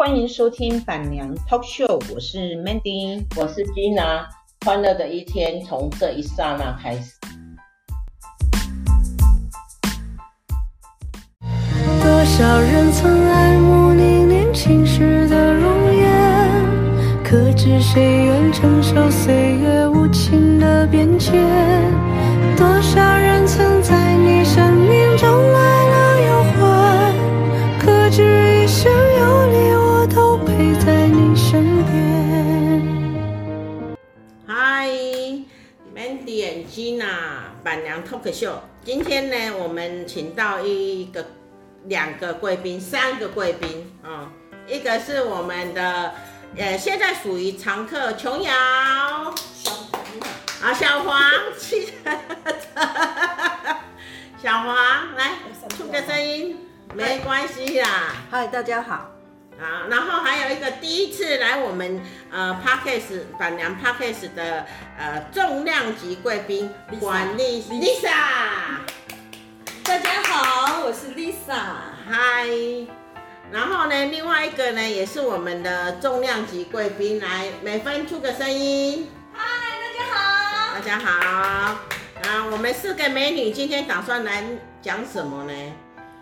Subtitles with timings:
[0.00, 4.24] 欢迎收听板娘 Talk Show，我是 Mandy，我是 Gina，
[4.64, 7.12] 欢乐的一天从这一刹那开始。
[12.02, 21.44] 多少人曾爱慕你年轻时的容颜，可知谁愿承受岁月无情的变迁？
[22.56, 23.19] 多少
[37.70, 41.24] 板娘 Talk 秀今天呢，我们请到一个。
[41.84, 44.30] 两个贵宾，三个贵宾啊，
[44.66, 46.12] 一个是我们的，
[46.56, 49.32] 呃，现在属于常客琼瑶，啊，
[50.74, 51.22] 小黄，
[54.42, 55.36] 小黄来
[55.70, 56.58] 出个声音，
[56.92, 58.16] 没关系啦。
[58.30, 59.19] 嗨，大家好。
[59.60, 64.34] 啊，然后还有一个第一次来我们呃 p a r k e s t 板娘 p a r k e s t
[64.34, 64.64] 的
[64.98, 68.08] 呃重量级贵宾管理 Lisa。
[69.84, 71.60] 大家好，我是 Lisa。
[72.08, 72.46] 嗨，
[73.52, 79.10] 然后呢，另外一个呢，也是我们的重量级贵宾，来，美芬出个声音。
[79.34, 79.44] 嗨，
[79.78, 80.74] 大家好。
[80.74, 81.10] 大家好。
[82.24, 84.42] 啊，我们四个美女今天打算来
[84.80, 85.52] 讲什么呢？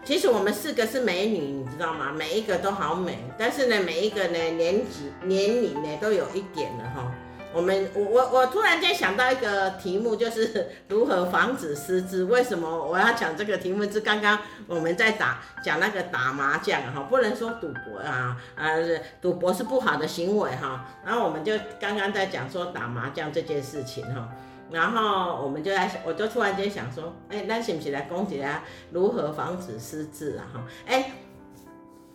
[0.04, 2.12] 其实我们四个是美女，你知道吗？
[2.16, 7.12] 每一个都好美，但是呢，每一个呢，年纪年龄呢，都有一点的哈。
[7.54, 12.24] 我们我我我突然间想到一个题目，就是 如何防止失智。
[12.24, 13.90] 为什么我要讲这个题目？
[13.90, 20.86] 是刚刚我们在打讲那个打麻将哈，不能说赌博啊，呃，赌博是不好的行为哈。
[21.04, 24.28] 然后我们就刚刚在讲说打麻将这件事情哈，
[24.70, 30.44] 然后我们就在，我就突然间想说，哎，那是不是来讲一下如何防止失智啊？
[30.52, 31.12] 哈，哎，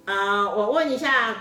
[0.05, 1.35] 啊，我问一下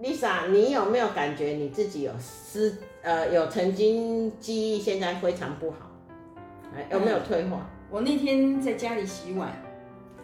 [0.00, 2.74] Lisa，你有没有感觉你自己有失？
[3.02, 5.90] 呃，有曾经记忆，现在非常不好，
[6.76, 7.56] 哎，有没有退化？
[7.56, 9.50] 嗯，我那天在家里洗碗，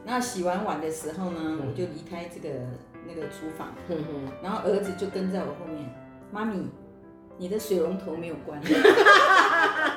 [0.04, 2.54] 那洗完碗的时候呢，嗯、我就离开这个
[3.06, 3.72] 那个厨房，
[4.42, 5.88] 然后儿子就跟在我后面，
[6.30, 6.68] 妈咪，
[7.38, 8.60] 你的水龙头没有关。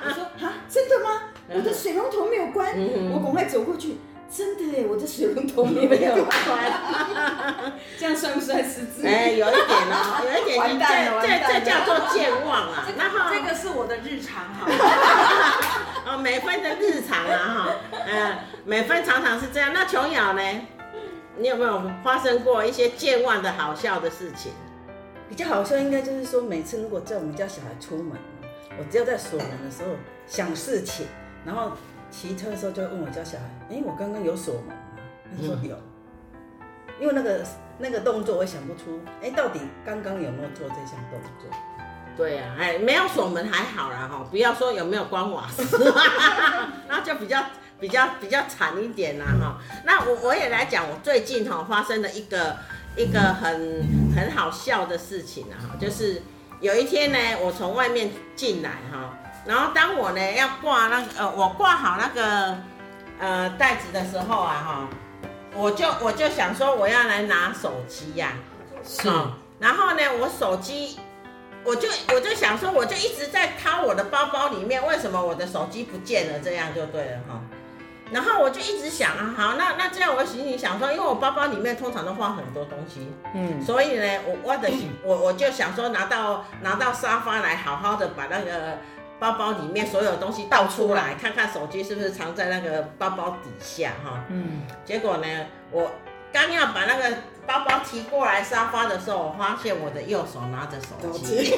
[0.06, 1.22] 我说啊，真的吗？
[1.50, 3.98] 我的水龙头没有关，嗯、我赶快走过去。
[4.30, 9.08] 真的哎，我的水龙头没有关， 这样算不算失智？
[9.08, 12.86] 哎，有一点哦，有一点，完蛋了，这这叫做健忘啊。
[12.98, 14.68] 然后这个是我的日常哈。
[16.12, 17.72] 哦，美芬的日常啊哈，
[18.06, 19.72] 嗯，美芬常常是这样。
[19.74, 20.42] 那琼瑶呢？
[21.38, 24.52] 你有没有发生过一些健忘的好笑的事情？
[25.30, 28.18] 比较好笑应该就是说，每次如果在我们家小孩出门，
[28.78, 29.90] 我只要在锁门的时候
[30.26, 31.08] 想事情，
[31.46, 31.72] 然后。
[32.10, 34.74] 骑车的时候就会问我家小孩：“哎、欸，我刚刚有锁门吗？”
[35.30, 36.62] 他说有，嗯、
[37.02, 37.46] 因为那个
[37.78, 41.52] 那个动作我想不出，哎、欸，到底刚刚有没有做这项动作？
[42.16, 45.94] 对呀、啊，哎、欸，没有锁门还好啦哈，不要说有没有关瓦斯，
[46.88, 47.44] 那就比较
[47.78, 49.60] 比较比较惨一点啦哈。
[49.86, 52.56] 那我我也来讲，我最近哈发生的一个
[52.96, 53.84] 一个很
[54.16, 56.22] 很好笑的事情啊，就是
[56.60, 59.14] 有一天呢，我从外面进来哈。
[59.46, 62.58] 然后当我呢要挂那个呃，我挂好那个
[63.20, 64.90] 呃袋子的时候啊哈，
[65.56, 69.34] 我就我就想说我要来拿手机呀、啊，是、哦。
[69.60, 71.00] 然后呢，我手机，
[71.64, 76.40] 我就我就想说，我就一直在掏我的包包里面，为什么我的手机不见了？
[76.40, 77.42] 这样就对了哈、哦。
[78.12, 84.70] 然后我就一直想啊，好，那那这样我心里想说，因为我包包里面通常都放很多东西，嗯，所以呢，我我的
[85.04, 88.78] 我我就想说拿到拿到沙发来，好好的把那个。
[89.20, 94.24] 包包里面所有东西倒出来，看看手机是不是藏在那个包包底下哈。
[94.30, 94.62] 嗯。
[94.86, 95.26] 结果呢，
[95.72, 95.92] 我
[96.32, 97.18] 刚要把那个
[97.48, 101.58] 包包提过来沙发的时候，我发现我的右手拿着手机。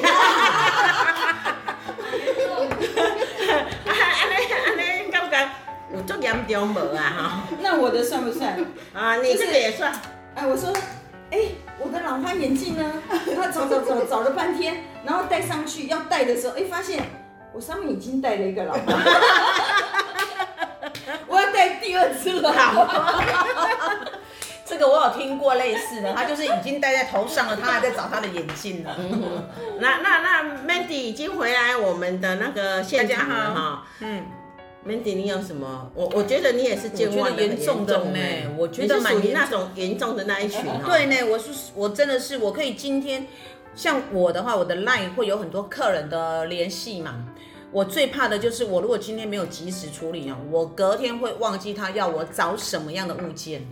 [6.16, 7.02] 有这么严重无啊？
[7.16, 7.42] 哈。
[7.62, 8.56] 那我的算不算？
[8.94, 9.92] 啊，你这个也算。
[10.34, 10.72] 哎，我说，
[11.30, 11.38] 哎，
[11.78, 12.92] 我的老花眼镜呢？
[13.36, 17.02] 他找找找找了半天，然后戴上去要戴的时候，哎，发现。
[17.52, 18.80] 我上面已经戴了一个老花，
[21.26, 22.54] 我要戴第二次了。
[24.64, 28.90] 这个我有听过类似的，他就是已经戴在头上了，他还在找他的眼镜呢。
[29.80, 33.82] 那那那 Mandy 已经回来我们的那个现场了哈。
[33.98, 34.22] 嗯
[34.86, 35.90] ，Mandy 你有什么？
[35.94, 38.18] 我我觉得你也是健忘的严重的呢。
[38.58, 40.62] 我觉得属于那种严重的那一群。
[40.84, 43.26] 对呢，我是我真的是我可以今天。
[43.72, 47.24] 像我的话，我的 line 会有很多客人的联系嘛。
[47.70, 53.64] 我最怕的就是我如果今天没有及时处理哦，我隔天会忘记他要我找什么样的物件。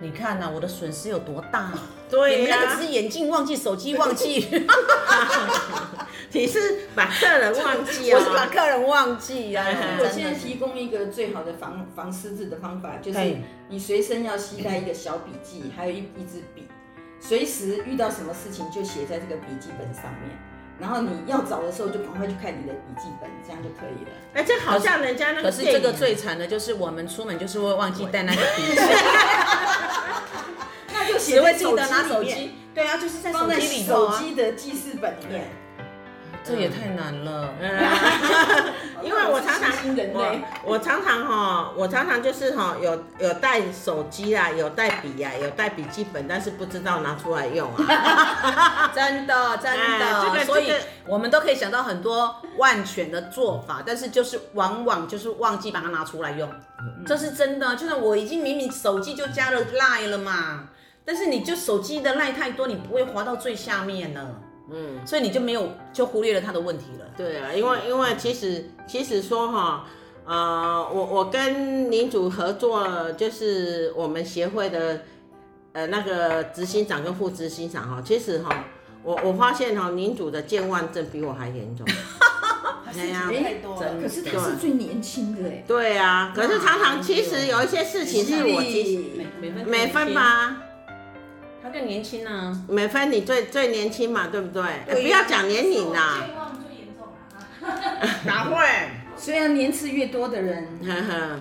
[0.00, 1.72] 你看呐、啊，我的损失有多大？
[2.10, 4.48] 对呀、你们那个只是眼镜忘记，手机忘记，
[6.32, 9.64] 你是把客人忘记啊、我是把客人忘记啊。
[10.00, 13.18] 我现在提供一个最好的防防失智的方法，就是
[13.68, 16.66] 你随身要携带一个小笔记，还有一一支笔，
[17.20, 20.49] 随时遇到什么事情就写在这个笔记本上面。
[20.80, 24.10] 然后你要找的时候就赶快去看你的笔记本，这样就可以了。
[24.32, 25.42] 哎，这好像人家那个。
[25.42, 28.80] 可是这个最惨的就是我们出门就是会忘记带那个笔记，
[30.92, 32.54] 那就写只会在手机记得拿手里面机。
[32.74, 34.18] 对啊，就是在手放在机里头啊。
[34.18, 35.50] 手机的记事本里面。
[36.42, 37.52] 这也太难了。
[39.02, 40.42] 嗯，因为我常常新人类。
[40.64, 48.90] 我我常常哈，我常常就是哈，有有带手机啊，有带笔啊，有带笔记本，但是不知道拿出来用啊。
[48.94, 50.72] 真的 真的，哎这个所以
[51.06, 56.48] 我们都可以想到很多万全的做法，但是就是往往就是忘记把它拿出来用，
[57.06, 57.76] 这是真的。
[57.76, 60.68] 就是我已经明明手机就加了 Line 了嘛，
[61.04, 64.26] 但是你就手机的 Line 太多，你不会滑到最下面了，
[64.72, 67.06] 嗯，所以你就没有就忽略了他的问题了。
[67.16, 69.84] 对啊，因为因为其实其实说哈，
[70.24, 75.02] 呃，我我跟领主合作，就是我们协会的
[75.72, 78.64] 呃那个执行长跟副执行长哈，其实哈，
[79.02, 81.86] 我我发现哈，领主的健忘症比我还严重。
[82.92, 83.30] 哎呀，
[84.02, 89.02] 可是他是最年轻的哎，对啊，可是常常其实有一些事情是我其实
[89.40, 90.12] 美分美分？
[90.12, 90.60] 吧，
[91.62, 94.62] 他更年轻呢、美芬你最最年轻嘛，对不对？
[94.88, 97.06] 不要讲年龄啦，健忘最严重
[97.68, 98.20] 啊！
[98.24, 98.66] 哪会？
[99.16, 101.40] 虽然年次越多的人，呵呵，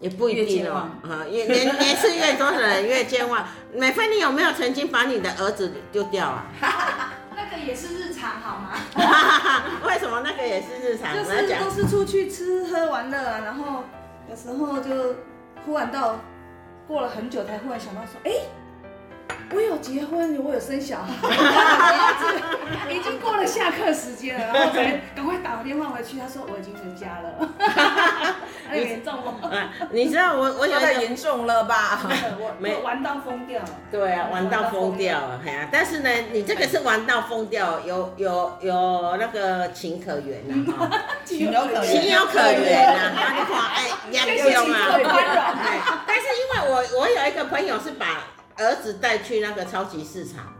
[0.00, 0.82] 也不一定哦健忘。
[1.18, 3.46] 啊，越年 年次越多的人越健忘。
[3.74, 6.44] 美芬，你有没有曾经把你的儿子丢掉啊？
[7.34, 8.72] 那个也是日常好吗？
[9.88, 11.16] 为什么那个也是日常？
[11.16, 13.84] 就是都是出去吃喝玩乐啊，然后
[14.28, 15.14] 有时候就
[15.64, 16.20] 忽然到
[16.86, 18.32] 过了很久才忽然想到说，哎、
[19.54, 21.12] 我有结婚，我有生小孩，
[22.92, 27.48] 已经过了下课时间了，然后才赶快打个电话回去，他说我已经成家了，
[28.68, 29.34] 很 严重吗？
[29.48, 32.00] 啊，你知道我我有太一个严重了吧？
[32.40, 33.68] 我没我玩到疯掉了。
[33.90, 35.68] 对啊，玩到疯掉了，嘿啊！
[35.70, 40.90] 但是呢，你这个是玩到疯掉，有有有那个情可原呐，哈，
[41.24, 43.32] 情有可情有可原呐，哈，
[44.10, 48.06] 你看，哎，严重啊，很宽容哎但是因为我我有一个朋友是把
[48.58, 50.52] 儿子带去那个超级市场，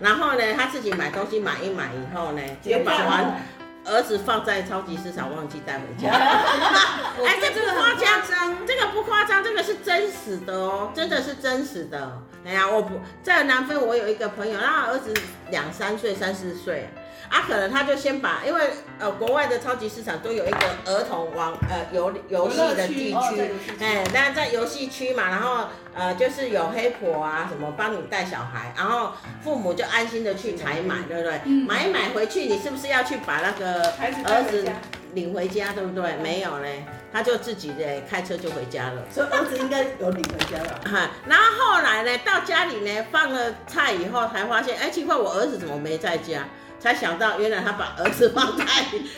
[0.00, 3.42] 然后呢，他自己买东西买一买以后呢，就把完
[3.84, 6.10] 儿子放在超级市场忘记带回家。
[7.24, 12.20] 哎，这不夸张，这个不夸张，这个是真实的哦，真的是真实的。
[12.44, 15.14] 哎呀，我不在南非，我有一个朋友，他儿子
[15.50, 16.88] 两三岁、三四岁。
[17.32, 18.60] 啊，可能他就先把，因为
[18.98, 23.50] 呃，国外的超级市场都有一个儿童玩呃游游戏的地区
[23.80, 25.64] 哎，但在游戏区嘛，然后
[25.94, 29.12] 呃就是有黑婆啊什么帮你带小孩，然后
[29.42, 31.40] 父母就安心的去采买，对不对？
[31.66, 34.68] 买一买回去，你是不是要去把那个儿子
[35.14, 36.14] 领回家，对不对？
[36.16, 39.02] 没有嘞，他就自己的开车就回家了。
[39.10, 40.80] 所以儿子应该有领回家了。
[40.84, 46.46] 哈，然后后来呢，到家里呢放了菜以后，才发现，哎，奇怪，我儿子怎么没在家？
[46.82, 48.64] 才想到，原来他把儿子放在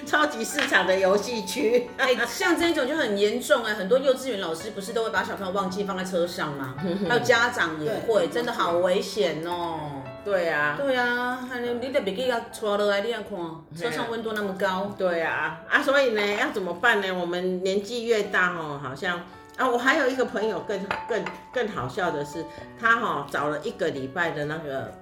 [0.04, 1.88] 超级市场的游戏区。
[1.96, 6.74] 哎、像这种就很严重哎、很多幼稚园老师不是都会把小朋友忘记放在车上吗？
[7.08, 10.02] 还有家长也会，真的好危险哦。
[10.22, 13.30] 对啊，对啊，你你得别给他抓落来，你要看
[13.74, 14.94] 车上温度那么高。
[14.98, 17.10] 对啊，啊，所以呢，要怎么办呢？
[17.10, 19.18] 我们年纪越大哦，好像
[19.56, 20.78] 啊，我还有一个朋友更
[21.08, 22.44] 更更好笑的是，
[22.78, 24.92] 他哈、哦、找了一个礼拜的那个。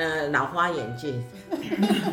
[0.00, 1.22] 呃，老花眼镜，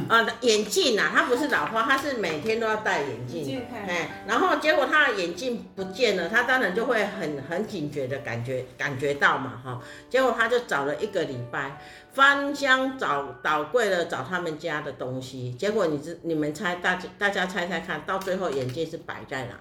[0.10, 11.80] 啊、呃，眼镜啊，他不是老花，他是每天都要戴眼镜，哎，然后结果他的眼镜不见了，他当然就会很很警觉的感觉感觉到嘛，哈，结果他就找了一个礼拜，
[12.12, 19.54] 翻箱找倒柜的找他们家的东西，结果你知你们猜大家大家猜猜看到最后眼镜是摆在哪？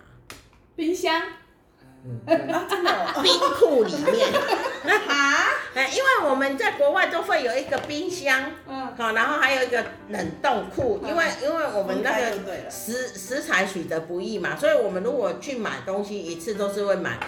[0.75, 1.23] 冰箱，
[2.27, 2.91] 真的。
[2.91, 4.29] 哦，冰库里面。
[5.09, 17.19] 啊，哎，因为我们在国外都会有一个冰箱，嗯，好，然后还有一个冷冻库，因为因为我们那个食食材取得不易嘛，所以我们如果去买东西，一次都是会买，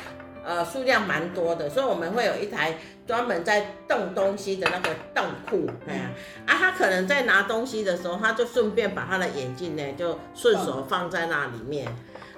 [0.44, 2.74] 呃，数量蛮多的，所以我们会有一台
[3.06, 6.10] 专门在冻东西的那个冻库，哎呀，
[6.46, 11.86] 啊，他可能在拿东西的时候，他就顺便把他的眼镜呢，就顺手放在那里面。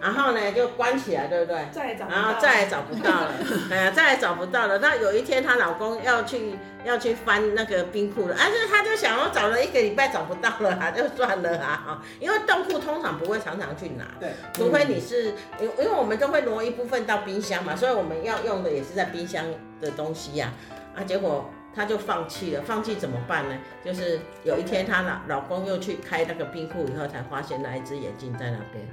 [0.01, 1.69] 然后呢就关起来，对不对？
[1.71, 3.33] 再也找不到然后再也找不到了，
[3.71, 4.79] 哎呀，再也找不到了。
[4.79, 6.55] 那有一天她老公要去
[6.85, 19.45] 要去翻那个冰库了，而且她就想我找了一个礼拜找不到了啊， 就算了啊，因为冻库通常不会常常去拿，对，除非你是因因为我们都会挪一部分到冰箱嘛，所以我们要用的也是在冰箱
[19.81, 20.53] 的东西呀，
[20.97, 21.51] 啊，结果。
[21.73, 23.57] 她就放弃了，放弃怎么办呢？
[23.85, 28.85] 就是有一天她老老公又去开那个冰库以后，才发现那一只眼镜在那边，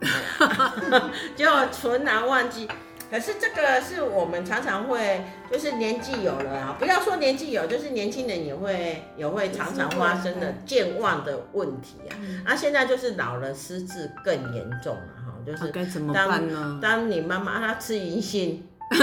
[1.36, 2.68] 就存难忘记。
[3.08, 12.12] 可是这个是我们常常会，就是年纪有了啊，不要说年纪有，就是年轻人也会也会常常发生的健忘的问题啊。
[12.44, 16.80] 啊，现在就是老了失智更严重了哈，就是该怎么办呢？
[16.82, 18.66] 当你妈妈她吃银杏。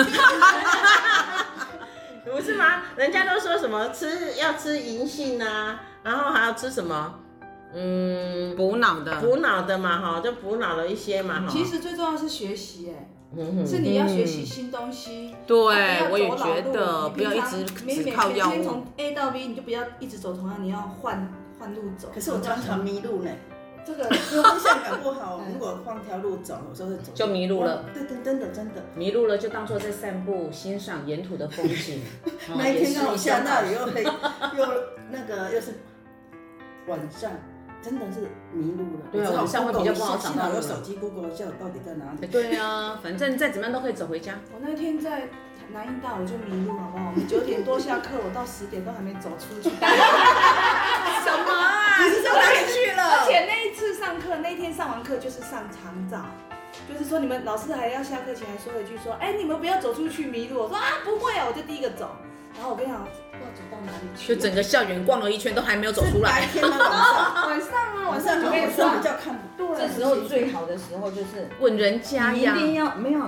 [2.25, 2.81] 不是吗？
[2.97, 7.19] 人家都说什么吃要吃银杏啊，然后还要吃什么？
[7.73, 11.47] 嗯，补脑的，补脑的嘛，哈，就补脑的一些嘛哈。
[11.49, 15.35] 其实最重要是学习，哎，是你要学习新东西。
[15.47, 18.51] 对，我也觉得不要一直只靠药物。
[18.51, 22.09] 每天从 A 到 B，你就不要一直走同样，你要换换路走。
[22.13, 23.31] 可是我常常迷路呢。
[23.85, 27.83] 这个方向感不好， 如果换条路走，有时候走就迷路了。
[27.93, 32.01] 对对，真的真的迷路了，就当做在散步，欣赏沿途的风景。
[32.55, 34.65] 那一天刚好下大雨，又黑，又
[35.11, 35.73] 那个又是
[36.87, 37.31] 晚上，
[37.83, 38.21] 真的是
[38.53, 39.05] 迷路了。
[39.11, 40.29] 对啊，晚上会比较不好找。
[40.29, 42.25] 幸好有手机，Google 一下到底在哪里。
[42.27, 44.33] 对啊，反正再怎么样都可以走回家。
[44.55, 45.27] 我那天在
[45.73, 47.11] 南音大，我就迷路，好不好？
[47.11, 49.69] 我们九点多下课，我到十点都还没走出去。
[49.75, 52.01] 什么啊？
[52.03, 53.03] 你是到哪里去了？
[53.03, 56.25] 而且那一次上课，那天上完课就是上长照，
[56.87, 60.63] 就是说你们老师还要下课前还说了一句说，哎，你们不要走出去迷路。
[60.63, 62.15] 我说啊，不会啊，我就第一个走。
[62.55, 64.35] 然后我跟你讲，不知道走到哪里去。
[64.35, 66.41] 就整个校园逛了一圈，都还没有走出来。
[66.41, 66.77] 白天吗？
[67.47, 67.71] 晚上？
[68.09, 68.43] 晚上啊，晚上。
[68.43, 69.77] 我跟你说，比较看不对。
[69.77, 72.53] 这时候最好的时候就是问人家呀。
[72.55, 73.19] 你一定要没有，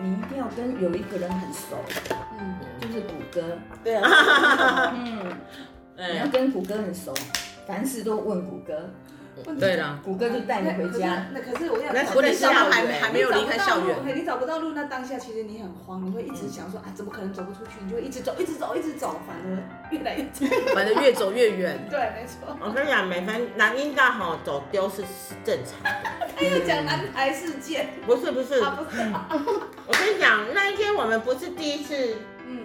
[0.00, 1.78] 你一定要跟有一个人很熟，
[2.38, 3.58] 嗯，就是谷歌。
[3.84, 4.92] 对啊。
[4.96, 5.32] 嗯。
[6.12, 7.14] 你要跟谷歌很熟。
[7.66, 8.90] 凡事都问谷歌，
[9.58, 11.26] 对了，谷歌就带你回家。
[11.32, 13.96] 那可是我要，那我那时候还还没有离开校园。
[14.16, 17.72] 你找不到路，那当下其实你很慌，你会一直想说啊，怎么可能走不出去？
[17.84, 19.58] 你就会一直走，一直走，一直走，反而
[19.90, 21.78] 越来越远，反正越走越远。
[21.90, 22.56] 对，没错。
[22.60, 25.02] 我跟你讲，每分南音大吼走丢是
[25.44, 26.10] 正常的。
[26.36, 32.16] 他又讲南台事件，不是不是，我跟你讲，那一天我们不是第一次。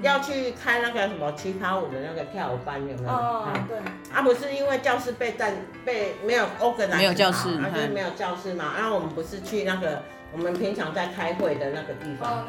[0.02, 3.10] 要去开那个什么奇葩舞的那个跳舞班，有没有？
[3.10, 3.78] 哦，对。
[4.14, 8.74] 啊，不是因为教室被占，被没有 organize，没有教室，啊，就是没有教室嘛。
[8.78, 12.46] 然后我们不是去那个我们平常在开会的那个地方。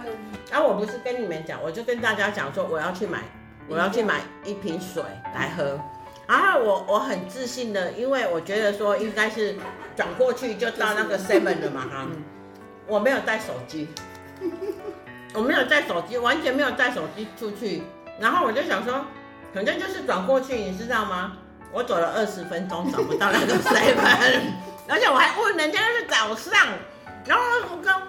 [0.51, 3.21] 然后我不是跟你们讲，我就跟大家讲说我要去买，
[3.69, 5.03] 我要去买一瓶水
[5.35, 5.79] 来喝。
[6.27, 9.55] 然后我我很自信的，因为我觉得说应该是
[9.95, 12.07] 转过去就到那个 seven 了嘛哈。
[12.89, 13.89] 我没有带手机。
[15.37, 17.83] 我没有带手机，完全没有带手机出去。
[18.19, 19.05] 然后我就想说，
[19.53, 21.37] 反正就是转过去，你知道吗？
[21.71, 24.41] 我走了二十分钟找不到那个 seven，
[24.89, 26.55] 而且我还问人家是早上。
[27.27, 28.01] 然后我刚，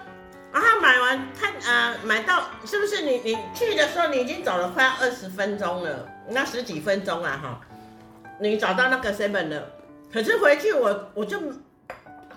[0.53, 7.59] 然后买完看呃买到是不是你你去的时候你已经走了快二十分钟了，那十几分钟了哈，
[8.39, 9.63] 你找到那个 seven 了。
[10.13, 11.37] 可是回去我我就。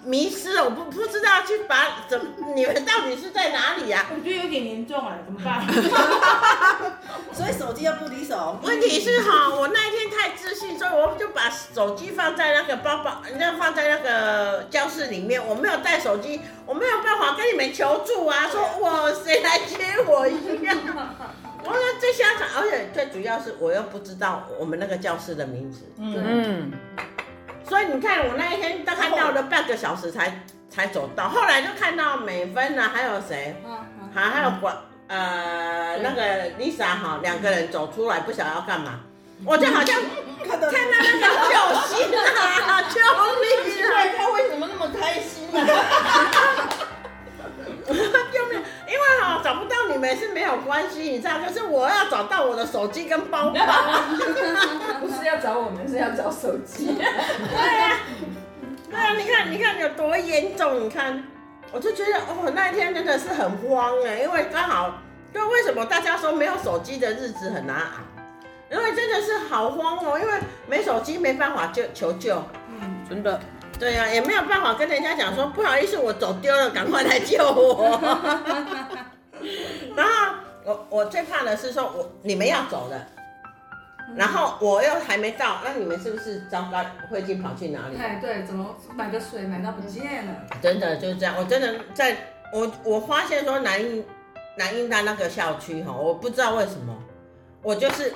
[0.05, 4.07] 迷失了，我不不知道去把怎么，你们到底是在哪里呀？
[4.11, 5.63] 我觉得有点严重啊，怎么办？
[7.33, 8.59] 所以手机要不离手。
[8.63, 15.45] 问题是哈，我那一天太自信，所以我就把手机放在那个包包，那放在那个教室里面。
[15.45, 19.77] 我没有带手机，我没有办法跟你们求助啊， 说我谁来接
[20.07, 20.77] 我一样。
[21.63, 25.83] 我说这下场，而且最主要是我又不知道我们那个教室的名字。
[25.99, 26.73] 嗯。
[27.71, 33.55] 所以你看，我那一天大概绕了半个小时才才走到，后来就看到美芬啊，还有谁？
[34.13, 38.99] 还还有管呃那个 Lisa 哈，两个人走出来，不晓得要干嘛。
[39.45, 40.01] 我就好像
[40.45, 40.73] 看到那个
[41.49, 41.55] 救
[41.87, 42.13] 星
[42.67, 42.99] 啊，救
[43.41, 43.47] 命
[43.87, 43.95] 啊！
[44.19, 45.57] 他为什么那么开心呢？
[48.33, 48.61] 救命！
[48.91, 53.55] 因为哈找不到你们是没有关系，你知道，就是我要找到我的手机跟包包。
[55.01, 56.87] 不是要找我们，是要找手机。
[56.87, 58.01] 对呀，
[58.91, 60.85] 对啊，你看，你看有多严重？
[60.85, 61.25] 你看，
[61.71, 64.99] 我就觉得哦，那一天真的是很慌哎，因为刚好，
[65.33, 68.03] 就为什么大家说没有手机的日子很难熬？
[68.73, 70.33] 因为真的是好慌哦，因为
[70.67, 72.43] 没手机没办法救求救。
[72.69, 73.41] 嗯，真的。
[73.81, 77.99] 对呀、啊，也没有办法跟人家讲说不好意思，我走丢了，赶快来救我。
[79.97, 80.35] 然后
[80.65, 83.07] 我我最怕的是说我你们要走了，
[84.15, 86.85] 然后我又还没到，那你们是不是糟糕？
[87.11, 87.97] 慧静跑去哪里？
[87.97, 90.33] 哎，对，怎么买个水买到不见了？
[90.61, 92.15] 真的就是这样，我真的在
[92.53, 94.05] 我我发现说南印
[94.57, 96.95] 南印大那个校区哈，我不知道为什么，
[97.63, 98.13] 我就是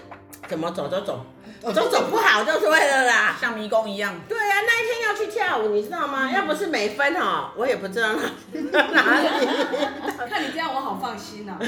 [0.47, 1.25] 怎么走都走，
[1.64, 4.14] 我都走不好，就是为了啦，像迷宫一样。
[4.28, 6.30] 对啊，那一天要去跳舞，你知道吗？
[6.30, 8.21] 要不是美分哦，我也不知道哪
[8.92, 9.28] 哪里。
[10.28, 11.56] 看你这样，我好放心啊。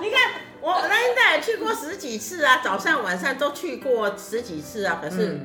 [0.00, 0.20] 你看
[0.60, 5.38] 我南印大也去过十几次啊，早上晚上都去过十几次啊，可是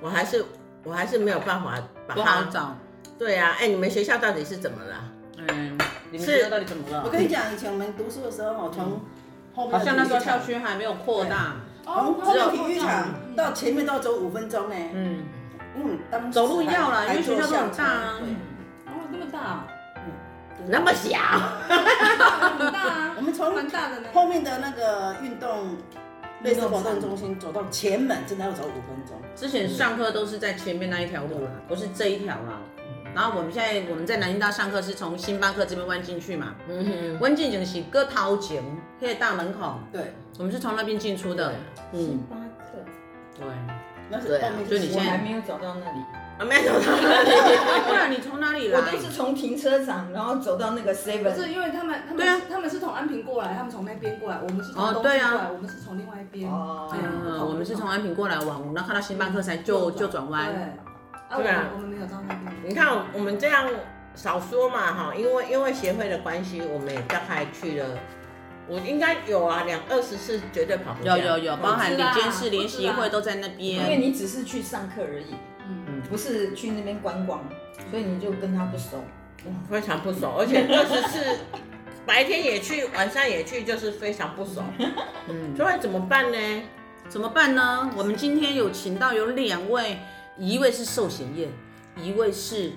[0.00, 0.44] 我还是
[0.82, 1.74] 我还是没有办法
[2.08, 2.50] 把不好它。
[2.50, 2.76] 找。
[3.18, 5.04] 对啊，哎，你们学校到底是怎么了？
[5.36, 5.78] 嗯，
[6.10, 7.02] 你们学校到底怎么了？
[7.04, 9.00] 我跟你讲，以前我们读书的时候，哈，从
[9.54, 11.56] 好像那时候校区区还没有扩大。
[11.84, 14.76] 哦，只有体育场到前面都要走五分钟呢。
[14.94, 15.24] 嗯，
[15.74, 18.20] 因为我们当走路要啦，因还为学校都很大啊。
[19.10, 19.66] 那么大，
[20.68, 21.18] 那么小，
[21.68, 24.08] 很大啊， 我们从蛮大的呢。
[24.14, 25.76] 后面的那个运动
[26.44, 29.20] 类似活动中心走到前门，真的要走五分钟。
[29.34, 32.60] 之前上课都是在前面那一条路啦，不是这一条啦。
[33.14, 38.62] 然后我们现在我们在南京大上课是从星巴克这边弯进去嘛，嗯弯进就是个头前
[39.00, 41.52] 那个大门口，对，我们是从那边进出的。
[41.92, 42.78] 嗯，巴克，
[43.38, 43.46] 对。
[44.10, 44.50] 那是对啊。
[44.50, 45.98] 后面就你现在我还没有走到那里，
[46.38, 47.30] 啊，没走到那里。
[47.88, 48.78] 不然你从哪里来？
[48.78, 51.34] 我都是从停车场，然后走到那个不 seven。
[51.34, 52.38] 是因为他们，他对啊。
[52.38, 55.34] 们他们是从安平过来，他们从那边过来，我们是从东西过哦对啊。
[55.34, 56.50] 来，我们是从另外一边。
[56.50, 56.90] 哦。
[56.92, 60.52] 哎嗯，我们是从安平过来往，然后看到星巴克才就就转弯。
[60.52, 60.62] 对，
[61.36, 62.52] 对啊我们没有到那边。
[62.66, 63.68] 你看我们这样
[64.14, 67.98] 少说嘛哈，因为因为协会的关系，我们也大概去了，
[68.68, 71.16] 我应该有啊，两二十次绝对跑不掉。
[71.16, 73.96] 有有有，包含李监事、联席会都在那边因为。
[73.96, 75.34] 你只是去上课而已，
[75.68, 77.42] 嗯，不是去那边观光，
[77.90, 79.02] 所以你就跟他不熟。
[79.68, 81.38] 非常不熟，而且二十次
[82.06, 84.62] 白天也去，晚上也去，就是非常不熟。
[85.28, 86.62] 嗯，所以怎么办呢？
[87.08, 87.90] 怎么办呢？
[87.96, 89.98] 我们今天有请到有两位，
[90.38, 91.48] 一位是寿险业，
[91.96, 92.72] 一位是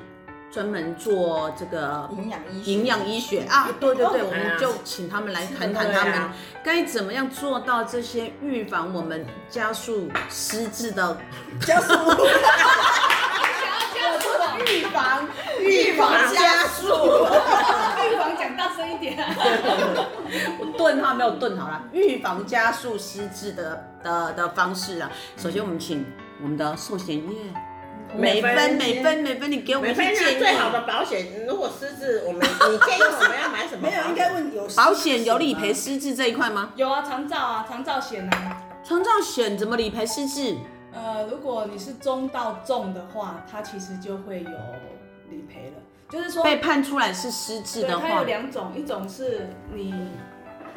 [0.51, 3.69] 专门做这个营养医学营养医学啊。
[3.79, 6.29] 对对对，我们就请他们来谈谈他们
[6.63, 11.17] 该怎么样做到这些预防我们加速失智的
[11.61, 11.93] 加速，
[14.67, 15.27] 预防
[15.59, 16.87] 预防加速。
[18.07, 19.17] 预防讲大声一点。
[20.59, 25.09] 我顿哈没有顿好了，预防加速失智的的的方式啊。
[25.37, 26.05] 首先，我们请
[26.41, 27.53] 我们的寿险业
[28.17, 30.17] 每分每分每分，你给我们建议。
[30.37, 33.87] 最好的保险，如果失智，我们 你建议我们要买什么？
[33.89, 36.71] 没有，应该问有保险有理赔失智这一块吗？
[36.75, 38.61] 有啊，长照啊，长照险啊。
[38.83, 40.55] 长照险怎么理赔失智？
[40.93, 44.49] 呃，如果你是中到重的话，它其实就会有
[45.29, 45.81] 理赔了。
[46.07, 49.93] 就是说，被判出来是失智，的话它有，两种，一种是你，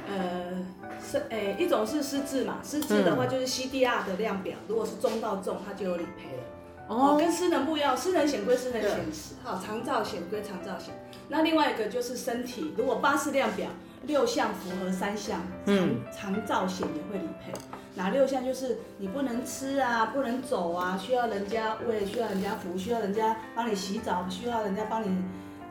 [0.08, 0.66] 呃，
[1.10, 6.42] 是，诶，一种是失智嘛，失智的话就是 CDR 的量表，如果是中到重，它就有理赔了。
[6.88, 10.94] 哦，跟私人不一样，私人险归私人险，好，长照险归长照险。
[11.28, 13.68] 那另外一个就是身体，如果巴氏量表
[14.02, 17.52] 六项符合三项，嗯长长照险也会理赔。
[17.94, 25.14] 哪六项就是你不能吃啊，不能走啊，需要人家喂，需要人家扶，需要人家帮你洗澡，需要人家帮你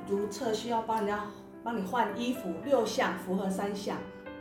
[0.08, 1.24] 如厕，需要帮人家
[1.64, 3.98] 帮你换衣服，六项符合三项，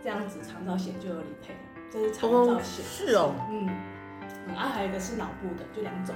[0.06, 1.58] 这样子长照险就有理赔了。
[1.90, 2.84] 这是长照险。
[2.84, 3.34] 是哦。
[3.50, 3.68] 嗯，
[4.46, 6.14] 嗯啊，还有一个是脑部的，就两种。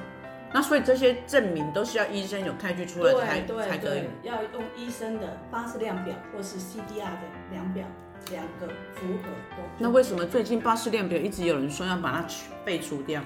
[0.53, 7.85] 那所以这些证明都是要医生有开具出来才对才可以。，要用医生的巴氏量表或是 CDR 的量表，
[8.31, 9.63] 两个符合都。
[9.77, 13.21] 那为什么最近巴氏量表一直有人说要把它去废除掉？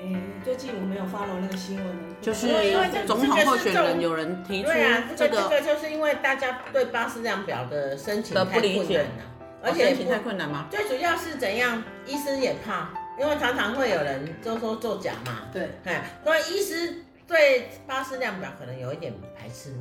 [0.00, 9.35] 诶，最近我没有 follow 那个新闻呢，就是因为这总统候选人有人提出对啊，这个这个这个就是因为大家对巴氏量表的申请的太不理解困难了，
[9.66, 10.66] 而且太困难吗？
[10.70, 19.74] 最主要是怎样，医师也怕，因为常常会有人就说作假嘛，对，哎，所以医师对巴氏量表可能有一点排斥，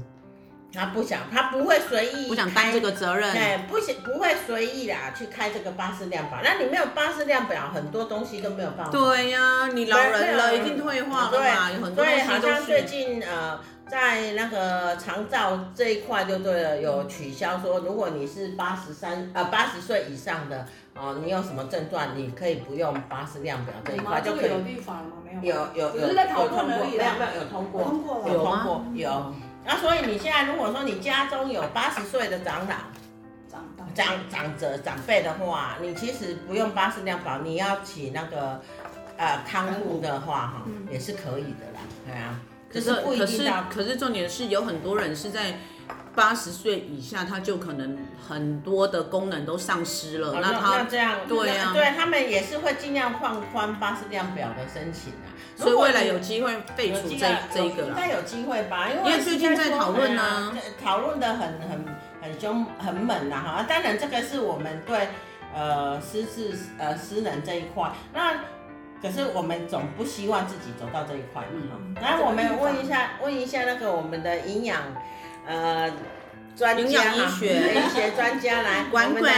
[0.74, 3.32] 他不想，他不会随意不想担这个责任。
[3.32, 6.40] 哎，不想，不会随意啦去开这个巴氏量表。
[6.44, 8.92] 那你没有巴氏量表，很多东西都没有办法。
[8.92, 12.84] 对呀、你老人了，一定退化了嘛，有很多对，东西都好像最。
[12.86, 20.66] 近呃，在那个长照这一块就对了，有取消说，如果你是八十三呃八十岁以上的
[20.98, 24.00] 哦、你有什么症状，你可以不用八十量表这一？
[24.00, 24.42] 块就可以。
[24.44, 25.14] 这个有立法了吗？
[25.26, 25.56] 没有。
[25.56, 29.34] 有有有只是在讨论有通过而已啦没有没有有通过，通过了有吗过有。
[29.66, 32.76] 那所以你现在如果说你家中有八十岁的长老。
[33.50, 33.86] 长大。
[33.94, 38.62] 长长者长辈的话，你其实不用巴氏量表，你要起那个
[39.18, 41.82] 呃看护的话哈，也是可以的啦。
[42.06, 42.40] 对啊，
[42.76, 45.60] 可就是可是可是重点是有很多人是在
[46.14, 50.32] 八十岁以下，他就可能很多的功能都丧失了。
[50.32, 55.28] 哦那他那这样，对啊对他们也是会尽量放宽巴氏量表的申请啊。
[55.58, 57.84] 所以未来有机会废除这这一个。
[57.84, 58.90] 应该有机会吧？
[58.90, 61.86] 因为最近在讨论呢现在说，讨论的很很
[62.22, 63.66] 很凶很猛啊哈。
[63.68, 65.10] 当然这个是我们对
[65.54, 68.36] 呃失智呃私人这一块，那
[69.06, 72.02] 可是我们总不希望自己走到这一块嘛哈。
[72.02, 74.82] 然后我们问一下问一下那个我们的营养
[75.46, 75.92] 呃
[76.56, 79.32] 专营家哈养医学医学专家来 管管，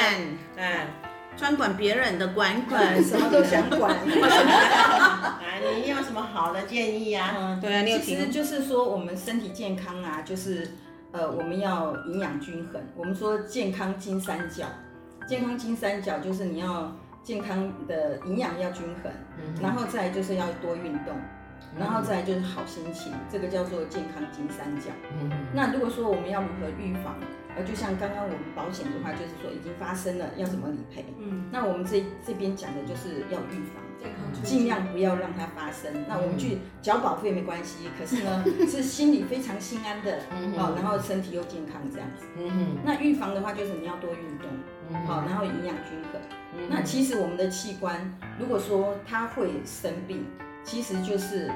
[0.55, 0.87] 嗯。
[1.35, 2.97] 专管别人的管管。
[3.03, 3.95] 什么都想管。
[3.95, 10.67] 哎， 你有什么好的建议呀、嗯，对啊你有其实就是说我们身体健康啊，就是
[11.11, 12.81] 呃我们要营养均衡。
[12.95, 14.65] 我们说健康金三角，
[15.29, 16.91] 健康金三角就是你要
[17.27, 19.11] 健康的营养要均衡，
[19.61, 21.13] 然后再来就是要多运动，
[21.77, 24.91] 然后再来就是好心情，这个叫做健康金三角。
[25.53, 27.15] 那如果说我们要如何预防，
[27.57, 31.03] 呃，就像刚刚我们保险的话，就是说已经发生了要怎么理赔。
[31.19, 33.83] 嗯，那我们这这边讲的就是要预防。
[33.99, 35.91] 健康尽量不要让它发生。
[36.07, 40.19] 那我们去缴保费没关系，可是呢 是心里非常心安的，
[40.55, 42.25] 好，然后身体又健康这样子。
[42.37, 44.47] 嗯哼，那预防的话就是你要多运动，
[45.07, 46.21] 好，然后营养均衡。
[46.69, 50.25] 那其实我们的器官，如果说它会生病，
[50.63, 51.51] 其实就是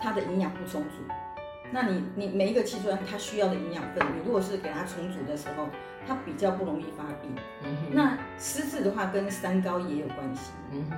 [0.00, 1.02] 它的营养不充足。
[1.72, 5.66] 那你你每一个器官它需要的营养分，你如果是给它充足的时候，
[6.06, 7.34] 它比较不容易发病。
[7.90, 10.52] 那失智的话跟三高也有关系，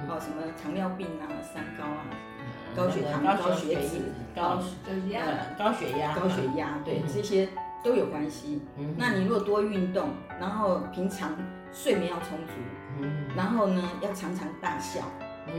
[0.09, 2.05] 哦，什么糖尿病啊、三高啊、
[2.77, 4.03] 高血糖、高血脂、
[4.35, 4.63] 高
[5.57, 7.49] 高血压、高血压，对，这些
[7.83, 8.61] 都有关系。
[8.99, 11.33] 那你如果多运动，然后平常
[11.73, 15.01] 睡眠要充足，然后呢要常常大笑，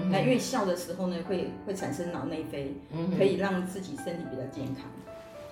[0.09, 2.75] 那因为笑的时候呢会会产生脑内啡，
[3.17, 4.83] 可以让自己身体比较健康。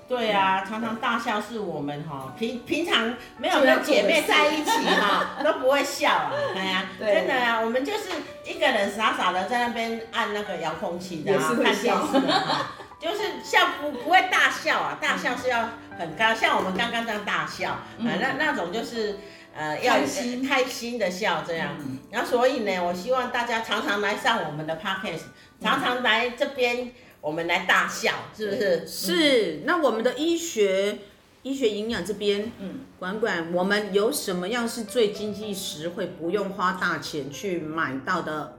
[0.08, 7.14] 对啊，常常大笑是我们哈平平常没有跟姐妹在一起哈 都不会笑啊，哎呀，对。
[7.14, 8.10] 真的啊，我们就是
[8.46, 12.06] 一个人傻傻的在那边按那个遥控器的，也是看电笑。
[12.06, 12.22] 视
[13.00, 19.18] 就是笑不不会大笑啊，大笑是要很高，像我们刚刚这样大笑，啊那那种就是。
[19.56, 20.46] 呃，要开心。
[20.46, 21.78] 开心的笑这样，
[22.12, 25.22] 然后所以呢，我希望大家常常来上我们的 podcast，
[25.62, 26.92] 常常来这边，
[27.22, 28.88] 我们来大笑，是不是？
[28.88, 31.00] 是，那我们的医学、
[31.44, 38.55] 医学营养这边，嗯，管管我们有什么样是最经济实惠，不用花大钱去买到的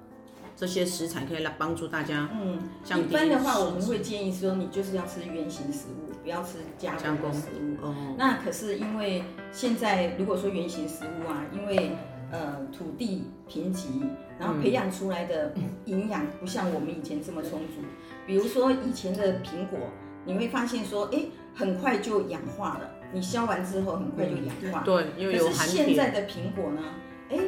[0.56, 2.28] 这些食材，可以来帮助大家。
[2.32, 2.58] 嗯，
[2.98, 7.86] 一般的话，我们会建议说，你就是要吃原形食物，不要吃加加工食物。
[7.86, 11.92] 哦，那可是因为现在如果说原形食物啊，因为
[12.32, 14.00] 呃土地贫瘠，
[14.38, 15.52] 然后培养出来的
[15.84, 17.82] 营养不像我们以前这么充足。
[18.26, 19.78] 比如说以前的苹果，
[20.24, 24.80] 你会发现说，哎，很快就氧化了，你削完之后很快就氧化。
[24.80, 25.68] 对，因为有可是。
[25.68, 26.82] 现在的苹果呢，
[27.28, 27.38] 哎，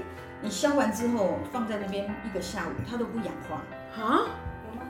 [0.41, 3.63] 你削完之后放在那边一个下午，它都不氧化。
[4.03, 4.27] 啊？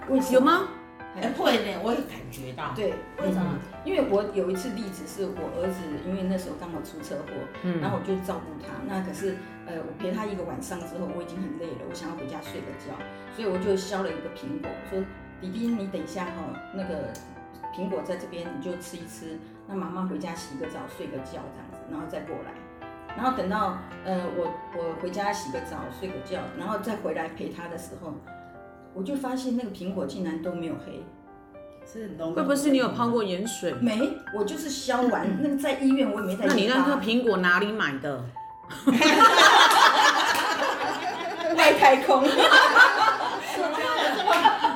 [0.09, 0.33] 为什么？
[0.33, 0.69] 有吗？
[1.17, 2.73] 哎，会呢，我也感觉到。
[2.77, 3.59] 对，为什么？
[3.85, 7.33] 因为我有一次例子是我儿子，因为那时候刚好出车祸，
[7.65, 8.77] 嗯然后我就照顾他。
[8.87, 12.95] 那可是，呃，我陪他一个晚上之后，我已经很累了，我想要回家睡个觉，
[13.35, 15.01] 所以我就削了一个苹果，说
[15.41, 17.11] ：“弟弟，你等一下哈、那个
[17.75, 19.39] 苹果在这边，你就吃一吃。
[19.67, 22.53] 那妈妈回家洗个澡，睡个觉这样子，然后再过来。
[23.19, 28.15] 然后等到呃我我回家洗个澡，睡个觉，然后再回来陪他的时候，
[28.95, 31.05] 我就发现那个苹果竟然都没有黑。”
[31.91, 33.73] 是浓会不会是你有泡过盐水？
[33.81, 36.45] 没，我就是削完 那个在医院，我也没在。
[36.47, 38.25] 那你那颗苹果哪里买的？
[41.57, 42.23] 外太空，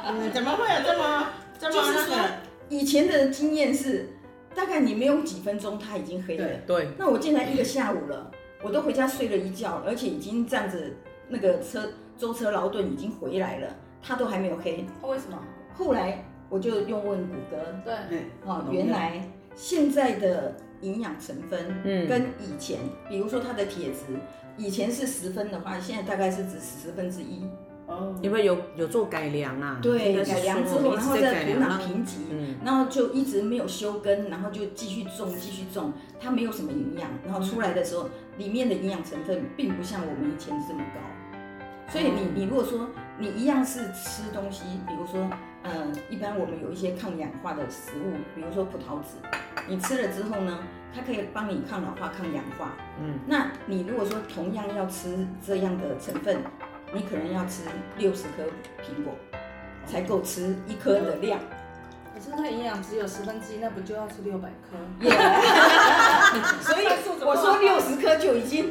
[0.07, 1.29] 嗯， 怎么会有这么
[1.61, 2.31] 这么就是说那个？
[2.71, 4.09] 以前的经验是，
[4.55, 6.47] 大概你没有几分钟，它已经黑了。
[6.67, 8.31] 对，那我进来一个下午了，
[8.63, 10.97] 我都回家睡了一觉，而且已经这样子，
[11.29, 13.69] 那个车舟车劳顿已经回来了，
[14.03, 14.85] 它都还没有黑。
[15.03, 15.39] 为什么？
[15.75, 24.19] 后来我就用问谷歌，对，哦，原来现在的营养成分，嗯跟以前，比如说它的铁质，
[24.57, 27.47] 以前是十分的话，现在大概是指十分之一。
[27.93, 41.01] 哦，因为有有做改良啊，对，改良之后，然后在再土壤贫瘠，嗯然后就一直没有修根，然后就继续种，继续种，它没有什么营养，然后出来的时候，里面的营养成分并不像我们以前这么高。
[41.93, 45.29] 所以你你如果说你一样是吃东西，比如说
[45.63, 49.17] 呃，一般我们有一些抗氧化的食物，比如说葡萄籽，
[49.69, 50.59] 你吃了之后呢，
[50.95, 52.75] 它可以帮你抗老化、抗氧化。
[52.99, 56.39] 嗯，那你如果说同样要吃这样的成分，
[56.93, 57.63] 你可能要吃
[57.99, 58.45] 六十颗
[58.83, 59.15] 苹果
[59.87, 61.41] 才够吃一颗的量。
[62.15, 64.77] 可是它营养只有十分之一那不就要吃六百颗？
[66.63, 66.87] 所以
[67.25, 68.71] 我说六十颗就已经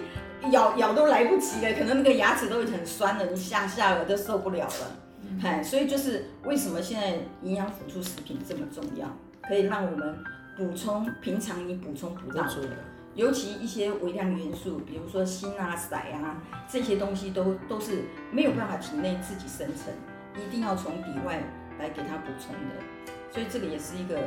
[0.52, 4.98] 咬咬都来不及了可能那个牙齿都已经很酸了你下下颚都受不了了
[5.42, 9.08] 嗨所以就是为什么现在营养辅助食品这么重要
[9.48, 10.16] 可以让我们
[10.56, 12.91] 补充平常你补充不到的。
[13.16, 19.94] 尤其一些微量元素，比如说锌啊、硒啊这些东西都都是没有办法体内自己生成，
[20.36, 21.42] 一定要从体外
[21.80, 23.12] 来给它补充的。
[23.32, 24.20] 所以这个也是一个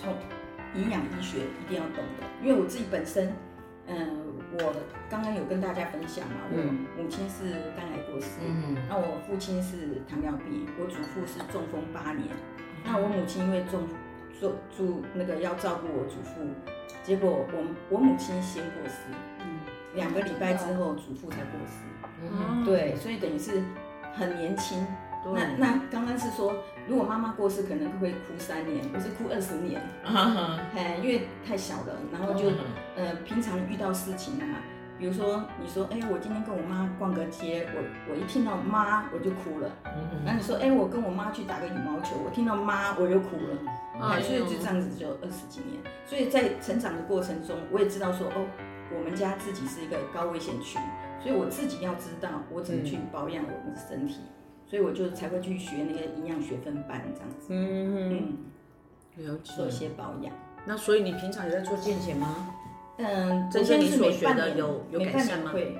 [0.00, 0.14] 从
[0.74, 3.32] 营养医学一定要懂的，因为我自己本身，
[3.86, 4.24] 嗯。
[4.58, 4.72] 我
[5.10, 6.56] 刚刚有跟大家分享嘛，我
[6.96, 12.28] 母亲是肝癌过世，嗯，那我父亲是糖尿病，我祖父是中风八年，
[12.84, 13.82] 那我母亲因为中
[14.38, 16.46] 做住那个要照顾我祖父，
[17.06, 17.46] 结果我
[17.88, 18.96] 我母亲先过世，
[19.38, 19.60] 嗯，
[19.94, 21.84] 两个礼拜之后祖父才过世，
[22.20, 23.62] 嗯，对，所以等于是
[24.12, 24.84] 很年轻。
[25.34, 26.54] 那那刚刚是说，
[26.88, 29.80] 如果妈妈过世，可能会哭三年，不是哭二十年，
[30.74, 32.48] 哎，因为太小了，然后就
[32.96, 34.58] 呃，平常遇到事情啊，
[34.98, 39.68] 比如说你说，哎，我今天跟我妈逛个街，我我一听到妈我就哭了，
[40.24, 43.58] 那你说，哎，我跟我妈去打个羽毛球，我听到妈我就哭了，
[44.00, 48.46] 哎，所以就这样子就二十几年，所以在成长的过程中，我也知道说，哦，
[48.94, 50.80] 我们家自己是一个高危险群，
[51.20, 54.20] 所以我自己要知道我怎么去保养我们的身体。
[54.68, 58.10] 所以我就才会去学那个营养学分班这样子，嗯
[59.16, 60.34] 嗯，了解，做一些保养。
[60.64, 62.52] 那所以你平常有在做健检吗？
[62.96, 65.52] 嗯，我现在是每半年有有改善吗？
[65.52, 65.78] 会。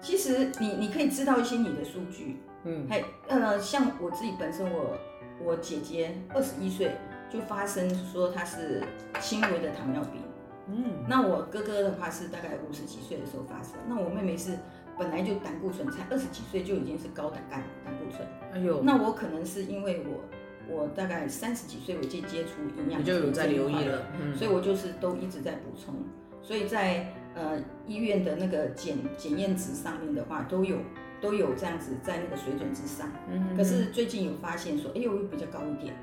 [0.00, 4.96] 其实你你可以知道一些你的数据，嗯，还呃像我自己本身我
[5.42, 6.92] 我姐姐二十一岁
[7.30, 8.82] 就发生说他是
[9.20, 10.22] 轻微的糖尿病，
[10.68, 14.58] 嗯，那我哥哥的话是大概五十几岁的时候发生，那我妹妹是。
[15.00, 25.94] 本来就胆固醇才二十几岁就已经是高胆肝胆固醇，哎呦，那我可能是因为我我大概三十几岁我就接触营养，就有在留意了，嗯，所以我就是都一直在补充，
[26.42, 30.78] 所以在呃医院的那个检检验值上面的话都有
[31.20, 35.94] 都有这样子在那个水准之上，嗯可是最近有发现说，哎呦又比较高一点，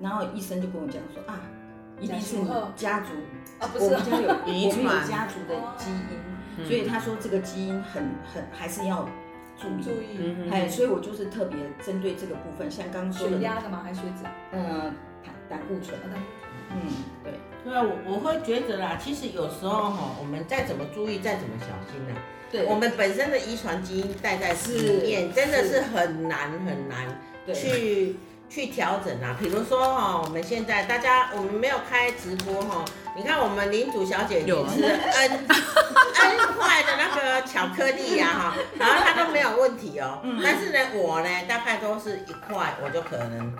[0.00, 1.40] 然后医生就跟我讲说啊，
[2.00, 3.12] 一定是你家族
[3.58, 5.08] 啊，不是我们家 有遗传。
[5.08, 6.66] 家族的基因。
[6.66, 9.06] 所以他说这个基因很很还是要
[9.58, 13.82] 注意，注意，哎，所以我就是特别针对这个部分，像刚刚说的，血压的吗？
[13.84, 14.24] 还是血脂？
[14.52, 15.98] 嗯，胆胆固醇，
[16.70, 16.80] 嗯，
[17.22, 22.14] 对，对啊，我我会觉得啦，其实有时候哈，我们再怎么注意，再怎么小心呢，
[22.50, 25.82] 对，我们本身的遗传基因带在里面，真的是。
[25.82, 27.06] 很难很难
[27.54, 28.16] 去
[28.48, 29.36] 去调整啊。
[29.38, 32.84] 比如说哈，我们现在大家我们没有开直播哈。
[33.16, 40.20] 你看，我们领主小姐姐吃 N N 块的那个巧克力呀，哈，然后她都没有问题哦。
[40.42, 43.56] 但是呢，我呢，大概都是一块，我就可能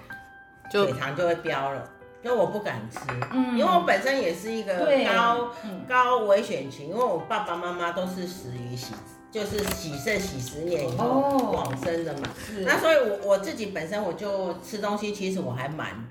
[0.71, 1.89] 血糖就会飙了，
[2.27, 2.99] 因为我不敢吃。
[3.33, 5.53] 嗯因为我本身也是一个高
[5.89, 8.95] 高危险群，因为我爸爸妈妈都是死于喜，
[9.31, 12.29] 就是洗肾洗十年以后往生的嘛。
[12.63, 16.05] 那所以，我我自己本身我就吃东西，其实我还蛮。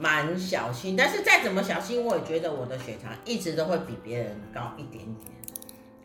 [0.00, 5.36] 蛮小心，但是再怎么小心，我也觉得我的血糖一直都会比别人高一点点。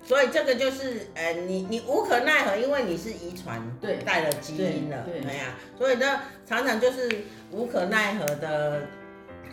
[0.04, 5.78] 所以这个就是，呃，你你无可奈何，因为你是遗传对带了基因了，对呀、啊。
[5.78, 8.82] 所以呢，常常就是无可奈何的，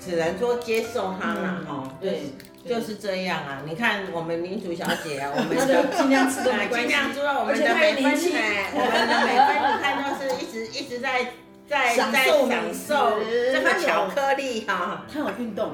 [0.00, 1.84] 只能说接受他了哈。
[2.00, 2.32] 对，
[2.68, 3.62] 就是这样啊。
[3.66, 11.26] 你看我们民主小姐啊，我们 就尽量吃的，尽量做到我们的美分哎，我们的美分你看都是一直一直在。
[11.70, 13.20] 在享受享受
[13.52, 15.70] 这个巧克力哈，他有运动，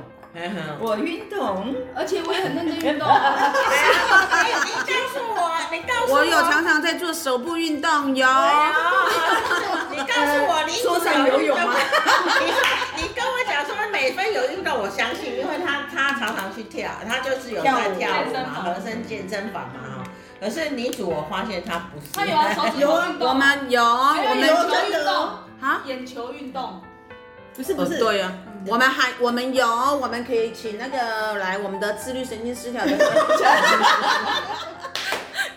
[0.79, 3.09] 我运动，而且我也很认真运动。
[3.09, 8.29] 你告诉我，你告诉我，我有常常在做手部运动哟。
[9.91, 11.75] 你告诉我，你 说上游泳吗？
[12.41, 13.56] 你你跟我讲说
[13.97, 18.35] 美分有运动，我相信，因为他他常常去跳，他就是有在跳舞。
[18.35, 20.05] 嘛，合身健身房嘛。
[20.39, 24.55] 可是女主我发现她不是， 她 有啊，有运动，我们有，我们有
[24.91, 25.15] 运动。
[25.59, 26.83] 啊，眼球运动，
[27.57, 28.31] 不是不是，对呀，
[28.67, 32.93] 我们还我们有，我们可以请那个来我们的自律神经失调的。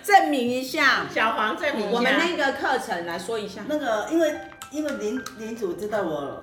[0.01, 1.97] 证明一下，小黄证明一下。
[1.97, 4.33] 我们那个课程来说一下，那个因为
[4.71, 6.41] 因为林林主知道我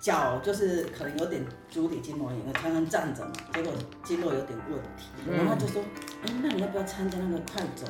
[0.00, 3.72] 脚就是可能有点足底筋膜炎，常常站着嘛，结果
[4.04, 5.82] 经络有点问题，然后他就说，
[6.24, 7.86] 哎，那你要不要参加那个快走？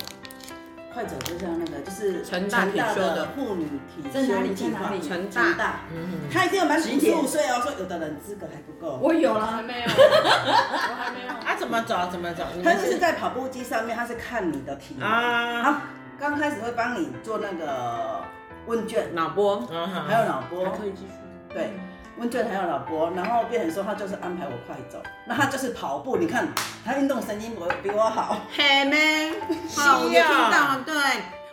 [0.95, 7.61] 快走就像那个，就是 成大的妇女体修计划，成大，嗯，他一定要满五十五岁哦。
[7.63, 11.35] 说有的人资格还不够，我有了，还没有，我还没有。
[11.45, 12.09] 他怎么走？
[12.11, 12.45] 怎么走？
[12.65, 15.63] 他就是在跑步机上面，他是看你的体能啊。
[15.65, 15.81] 好，
[16.19, 18.23] 刚开始会帮你做那个
[18.67, 21.13] 问卷、脑波，还有脑波，可以继续。
[21.53, 21.73] 对，
[22.19, 26.49] 温俊还有老婆，然后变成说他就是安排我快走，那他就是跑步，你看
[26.85, 28.41] 他运动神经我比我好。
[28.57, 29.35] 嘿咩？
[29.77, 30.95] 好，我有听到，对，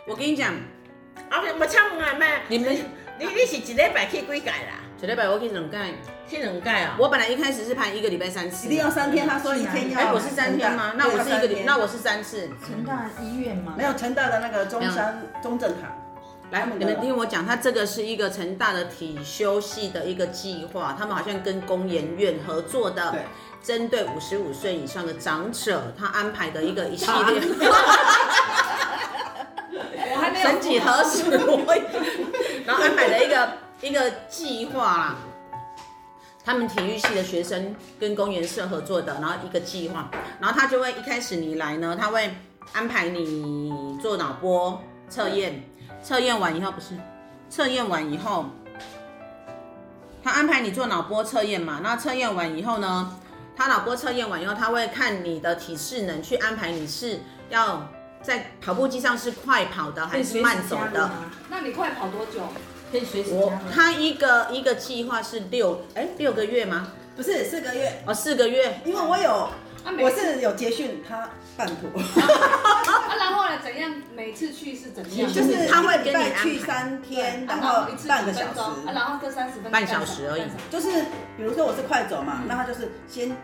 [0.06, 0.54] 我跟你讲，
[1.28, 2.26] 啊，我请问下咩？
[2.48, 2.74] 你们
[3.18, 4.80] 你你是一礼拜去几届啦？
[5.02, 5.78] 一礼拜我去两届，
[6.26, 6.96] 去两届啊？
[6.98, 10.00] 我本来一开始是排一个礼拜三次，一定要三天，他说一天要。
[10.00, 10.94] 哎，我是三天吗？
[10.96, 12.48] 那我是一个礼，那我是三次。
[12.66, 13.74] 成大医院吗？
[13.76, 15.90] 没有，成大的那个中山中正堂。
[16.54, 23.22] 来，你们听我讲，他这个是一个成大的体修系的一个计划，他们好像跟工研院合作的，对，
[23.60, 27.42] 针对五十五岁以上的长者，他安排的一个一 系列。
[30.12, 30.48] 我还没有。
[30.48, 31.74] 曾几何时，我
[32.64, 35.16] 然后安排了一个 一个计划啦，
[36.44, 42.32] 他们体育系的学生跟公研社合作的，然后一个计划，然后他就会一开始你来呢，他会
[42.72, 45.60] 安排你做脑波测验。
[46.04, 46.88] 测验完以后不是，
[47.48, 48.44] 测验完以后，
[50.22, 51.80] 他安排你做脑波测验嘛？
[51.82, 53.18] 那测验完以后呢，
[53.56, 57.88] 他脑波测验完以后，他会看你的体适能，去安排你是要
[58.20, 61.10] 在跑步机上是快跑的还是慢走的。
[61.48, 62.42] 那你快跑多久？
[62.92, 63.36] 可以随时加。
[63.36, 66.92] 我他一个一个计划是六哎六个月吗？
[67.16, 69.48] 不是四个月哦，四个月，因为我有。
[70.00, 71.88] 我是有结训，他半途。
[73.14, 73.58] 啊，然后呢？
[73.62, 73.92] 怎样？
[74.14, 75.32] 每次去是怎样？
[75.32, 79.72] 就是他会跟你去三天，然后半个小时，然后各三十分钟。
[79.72, 80.42] 半小时而已。
[80.70, 81.02] 就是
[81.36, 83.34] 比如说我是快走嘛，那他就是先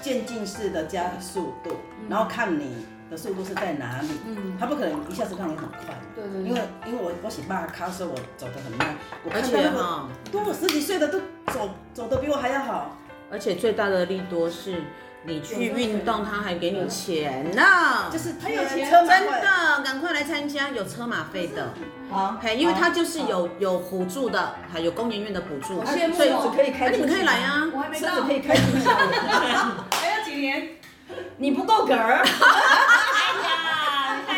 [0.00, 1.76] 渐进式的加速度，
[2.08, 4.08] 然后看你的速度是在哪里。
[4.26, 4.56] 嗯。
[4.58, 5.78] 他不可能一下子让你很快。
[6.14, 6.42] 对对。
[6.42, 11.20] 因为因为我我洗八卡的时候我走得很慢，我看到那个多我十几岁的都
[11.52, 12.96] 走走得比我还要好。
[13.30, 14.82] 而且最大的利多是。
[15.22, 21.74] 你去运动，他还给你钱呢，就是他有钱，真的，赶快来参加，有车马费的，
[22.10, 26.10] 好，嘿，因为他就是有有补助的，还有工研院的补助，所以
[26.56, 30.68] 可以开，那你们可以来啊，我还没到，可以开还有几年，
[31.36, 32.24] 你不够格儿，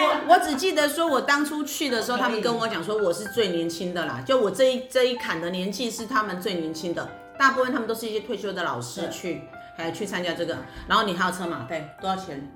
[0.00, 9.42] 我我只记得说，我当初去的时候，他们跟我讲说我是最年轻的啦，就我这一这一坎的年纪是他们最年轻的，大部分他们都是一些退休的老师去。
[9.76, 10.56] 还去参加这个，
[10.88, 12.50] 然后你还有车马费多少钱？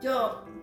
[0.00, 0.10] 就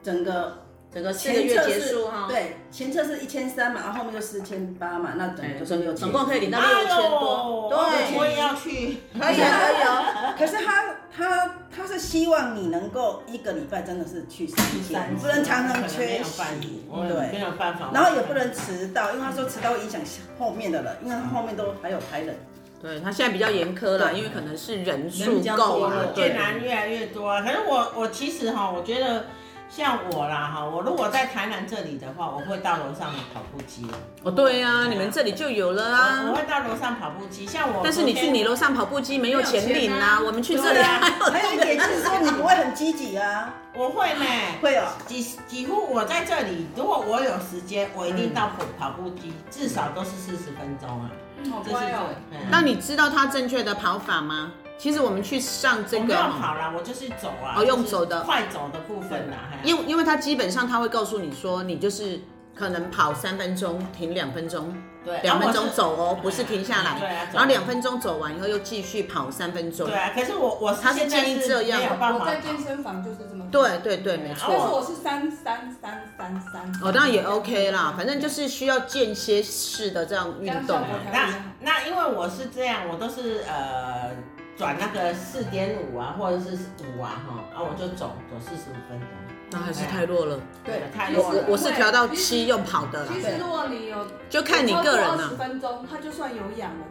[0.04, 2.28] 整个整个四个月结束哈。
[2.28, 5.96] 对，前车是一千三嘛，然后后面就四千八嘛，那整个就是六千。
[5.96, 7.70] 总共可以领到六千多。
[7.70, 9.00] 对，我也要去。
[9.20, 10.36] 可以啊，可以啊。
[10.38, 16.42] 可是他他他是希望你能够一个礼拜真的是去三天，不能常常缺席。
[16.90, 17.90] 对，没有办法。
[17.92, 20.00] 然后也不能迟到，因为他说迟到会影响
[20.38, 22.36] 后面的人，因为他后面都还有排人。
[22.84, 27.42] 对他现在比较严苛了，因为可能是人数够了，越南越来越多。
[27.42, 29.28] 可是我我其实哈，我觉得
[29.70, 33.88] 像我啦哈，我如果在台南这里的话，我会到楼上的跑步机。
[34.24, 36.26] 哦，对呀，你们这里就有了啊。
[36.28, 37.80] 我会到楼上跑步机，像我。
[37.82, 41.26] 但是你去你楼上跑步机没有钱领啊，我们去这里还有。
[41.32, 43.54] 还有一点就是说你不会很积极啊。
[43.74, 44.26] 我会呢，
[44.62, 44.84] 会哦。
[45.08, 51.10] 几几乎我在这里，如果我有时间，我一定到跑跑步机，至少都是四十分钟啊。
[51.50, 52.10] 好乖哦！
[52.50, 54.52] 那你知道他正确的跑法吗？
[54.78, 57.56] 其实我们去上这个，不用跑啦，我就是走啊。
[57.58, 59.38] 哦，用走的，快走的部分啦。
[59.64, 62.20] 因为因为他基本上他会告诉你说，你就是
[62.56, 64.76] 可能跑三分钟，停两分钟。
[65.04, 66.98] 对，两分钟走哦，不是停下来。
[66.98, 67.28] 对啊。
[67.34, 69.86] 然后两分钟走完以后又继续跑三分钟。
[69.86, 71.82] 对啊，可是我我他是建议这样。
[72.00, 73.46] 我在健身房就是这么。
[73.52, 74.46] 对对对，没错。
[74.48, 76.72] 但是我是三三三三三。
[76.82, 80.80] 哦，当然也 OK 啦，反正就是需要间歇式的这样运动。
[81.12, 84.10] 那那因为我是这样，我都是呃
[84.58, 86.58] 转那个四点五啊，或者是
[86.98, 89.08] 五啊哈，然后我就走走四十五分钟。
[89.52, 91.44] 那还是太弱了，对，太弱了。
[91.48, 93.12] 我是调到七用跑的了。
[93.14, 95.30] 其实如果你有，就看你个人了。
[95.30, 96.86] 十分钟，他就算有氧了。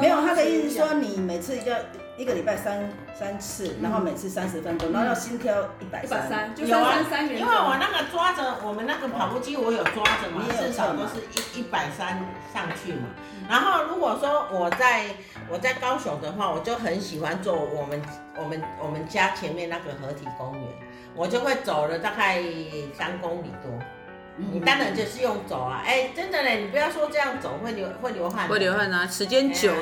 [0.00, 1.76] 没有，他的意思说你每次要
[2.16, 6.52] 一个礼拜三三次，然后每次三十分钟，然后要心跳一百三。
[6.56, 6.94] 有啊，
[7.28, 12.18] 因为我那个抓着我们那个跑步机，我有抓着嘛，至少都是一一百三
[12.52, 13.08] 上去嘛。
[13.48, 15.06] 然后如果说我在
[15.48, 18.00] 我在高雄的话，我就很喜欢做我们
[18.36, 20.62] 我们我们家前面那个合体公园。
[21.16, 22.42] 我就会走了大概
[22.92, 23.70] 三公里多，
[24.36, 29.72] 你当然就是用走啊，哎，真的嘞，你不要说这样走会流会流汗，会流汗啊，时间久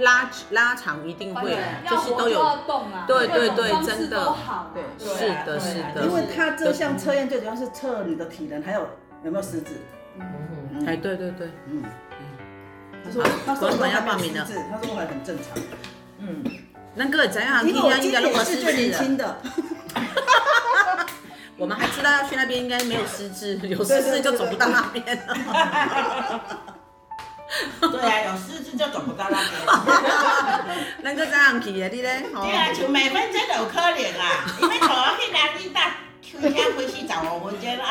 [0.00, 1.56] 拉拉长一定会，
[1.88, 4.34] 就是都有动啊，对对对，真的，
[4.74, 8.80] 对，是的，是的，因为它这项测验最主要是测你的体能，还有
[9.22, 9.80] 有没有食指，
[10.18, 10.26] 嗯。
[10.72, 15.46] 嗯，哎，对对对，嗯嗯，他说他说我要报名的，他说我还很正常，
[16.18, 16.42] 嗯，
[16.94, 17.64] 那个怎样？
[17.64, 19.40] 因为我今年是最年轻的。
[21.60, 25.36] 我们还知道要去那边，应该没有失智，有失智就走不到那边了。
[27.80, 29.52] 对啊，有失智就走不到那边。
[31.04, 31.88] 咱个怎样去啊？
[31.92, 32.24] 你咧？
[32.32, 35.80] 对啊，像美芬真的有可能啊，因为从我去南音大
[36.22, 37.84] 开车开四十五分钟啊，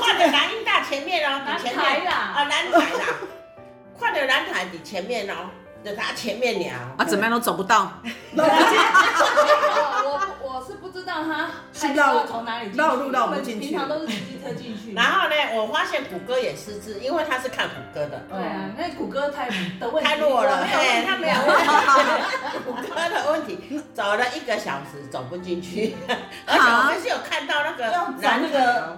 [0.00, 3.18] 看到南音大前面哦，前面啊，南台啦，
[3.98, 5.50] 看到南台在前面哦，
[5.84, 6.94] 就在前面了。
[6.96, 7.90] 啊，怎么样都走不到。
[10.02, 10.39] 我
[10.92, 14.92] 不知道他是要从哪里绕路绕不进去，平常都是骑机车进去。
[14.92, 18.20] 然后呢，我发现谷歌也失智，因为他是看谷歌的。
[18.28, 21.68] 对啊，那谷歌太的问题太弱了，哎，他没有问题。
[22.66, 25.94] 谷歌的问题，走了一个小时走不进去，
[26.46, 28.96] 而且我们是有看到那个找那个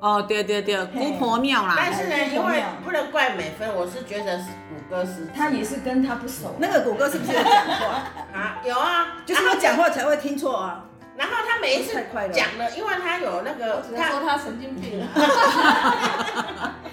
[0.00, 1.74] 哦，对对对，姑婆庙啦。
[1.76, 6.54] 但是呢，因为不能怪美芬，我是觉得是谷歌是，他也是跟他不熟。
[6.58, 8.02] 那个谷歌是不是有讲话
[8.38, 8.58] 啊？
[8.64, 10.84] 有啊，就是他讲话才会听错啊。
[11.16, 11.94] 然后他每一次
[12.32, 15.00] 讲了，因为他有那个，他说他神经病。
[15.00, 15.00] 因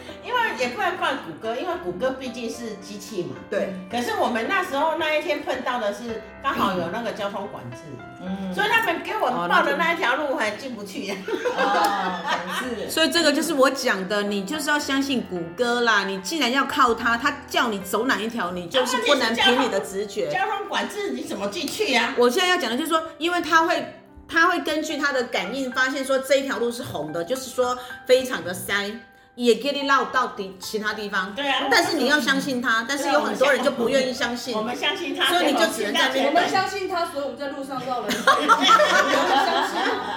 [0.43, 3.35] 为也不能怪谷歌，因为谷歌毕竟是机器嘛。
[3.49, 3.73] 对。
[3.89, 7.77] 可是我们那时候那一天碰到的是刚好有那个交通管制，
[8.21, 11.11] 嗯，所以他们给我报的那一条路还进不去。
[11.57, 12.21] 哦，
[12.59, 12.89] 是。
[12.91, 16.03] 所以这个就是我讲的，你就是要相信谷歌啦。
[16.03, 20.29] 你既然要靠它，它叫你走哪一条，你就是不能凭你的直觉。
[20.29, 22.13] 交通管制你怎么进去呀？
[22.17, 23.99] 我现在要讲的就是说，因为它会。
[24.25, 27.77] 他会根据他的感应发现说这一条路是红的，就是说
[28.07, 28.89] 非常的塞，
[29.35, 31.33] 也给你绕到底其他地方。
[31.33, 31.67] 对啊。
[31.71, 34.55] 但是你要相信他，但是有很多人就不愿意相信。
[34.55, 36.27] 我们相信他，所以你就只能在那边。
[36.27, 38.21] 我们相信他，所以我们在路上绕了一圈。
[38.23, 39.73] 我们相信。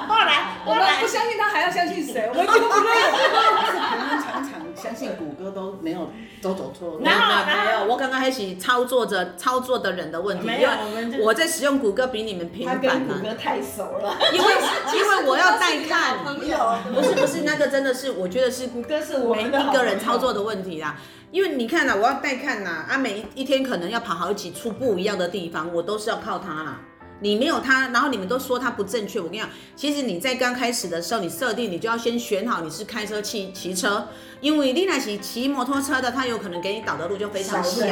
[0.08, 2.28] 后来，我们不相信他，还要相信谁？
[2.28, 2.70] 我们就不认。
[2.72, 6.10] 我们常常相信谷歌都没有
[6.40, 6.98] 都走错。
[6.98, 10.46] 没有没有，我刚刚还是操作着操作的人的问题。
[10.46, 12.80] 没有，我们我在使用谷歌比你们频繁。
[12.80, 14.16] 他跟谷歌太熟了。
[14.32, 14.54] 因为
[14.94, 16.18] 因为我要带看。
[16.26, 20.96] 不是不是，那个真的是，我觉得是谷歌是我们一个人操作的问题啦。
[21.32, 26.80] 因为你看呐，我要带看呐，啊，每一天可能要跑好几处不一样的地方，我都是要靠它啦。
[27.20, 29.18] 你没有他，然后你们都说他不正确。
[29.18, 34.08] 我跟你讲，其实你在刚开始的时候，你设定你就要先选好你是开车骑骑车，
[34.40, 37.86] 因为你那骑骑摩托车的，他有可能给你导的路就非常小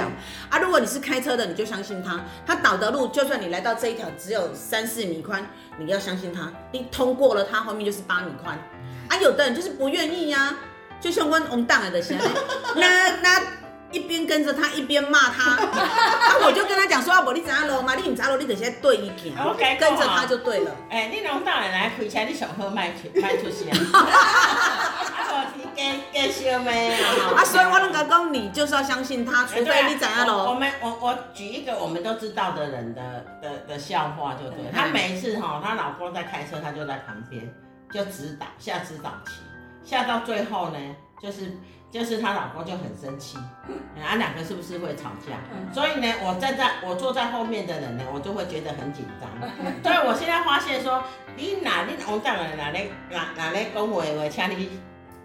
[0.51, 0.59] 啊。
[0.59, 5.47] 如果你是开车的，你就相信他，他导的路就算你来到这一条只有三四米宽，
[5.79, 8.59] 你要相信他，你通过了他后面就是八米宽
[9.09, 9.17] 啊。
[9.23, 10.59] 有的人就是不愿意呀、啊，
[11.01, 12.25] 就像我我们当来的现在
[12.77, 13.64] 那那。
[13.95, 16.35] 一边跟着他，一边骂他， 啊！
[16.45, 17.95] 我就跟他讲说：“啊，无你知影路嘛？
[17.95, 19.33] 你唔知路，你就先对伊行，
[19.79, 23.71] 跟着他就对了。”哎，你侬当然来开车，你上好卖出卖出去。
[23.71, 23.95] 啊，
[25.33, 25.47] 啊？
[27.37, 30.33] 啊，所以我能够讲，你就是要相信他，除非你知影路。
[30.33, 34.73] 我们我我举一个我们都知道的人的的的笑话，就对。
[34.75, 37.49] 他每一次哈，他老公在开车，他就在旁边
[37.93, 39.35] 就指导下指导棋，
[39.85, 40.79] 下到最后呢，
[41.23, 41.57] 就是。
[41.95, 43.39] 就是她老公就很生气，
[44.03, 45.39] 啊，两个是不是会吵架？
[45.73, 49.31] 所以呢，我站在我坐在后面的人呢，我就会觉得很紧张。
[49.81, 51.05] 所以我现在发现说，
[51.37, 54.81] 你哪你红蛋人哪里哪哪里讲话我，请你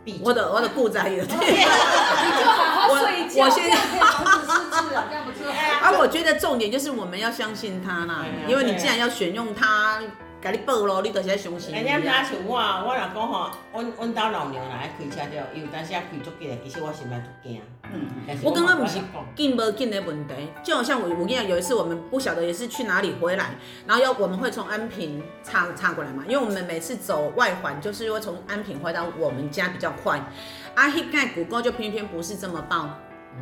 [0.05, 0.21] 闭嘴。
[0.23, 5.49] 我的我的故在的， 你就好好睡觉，我现在防止失智啊，这样不错。
[5.81, 9.99] 啊，我觉得重点就是我们要相信他啦，因为你既然要选用他。
[10.41, 11.75] 给你报咯，你就是在相信。
[11.75, 17.61] 人家哪像我，我老公吼，阮阮家老娘来开车着，伊有当时啊开足紧的，其实我心内就惊。
[17.91, 18.99] 嗯，我刚刚不是
[19.35, 20.33] 紧不紧的问题，
[20.63, 23.49] 就好像我我跟你讲，有一次我们不晓得也是去哪里回来，
[23.85, 30.21] 然后要我们会从安平插插过来嘛，因为我们每次走外环就是会从安平回到我们家比较快。
[30.73, 32.89] 啊，迄个谷歌就偏偏不是这么报。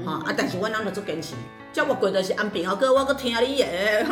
[0.05, 0.21] 啊！
[0.25, 0.33] 啊！
[0.35, 1.35] 但是我啷个做坚持，
[1.71, 4.05] 叫我跪的是安平，好哥，我个听你耶。